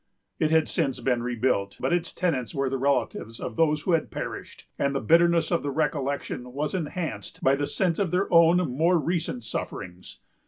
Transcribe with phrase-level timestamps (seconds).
[0.39, 4.09] It had since been rebuilt; but its tenants were the relatives of those who had
[4.09, 8.57] perished, and the bitterness of the recollection was enhanced by the sense of their own
[8.67, 10.17] more recent sufferings.